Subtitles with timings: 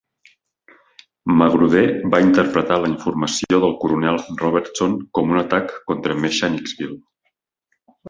[1.41, 1.83] Magruder
[2.15, 7.01] va interpretar la informació del coronel Robertson com un atac contra Mechanicsville.